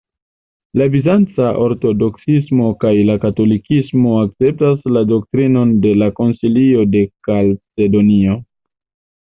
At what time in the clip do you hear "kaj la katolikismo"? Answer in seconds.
2.85-4.15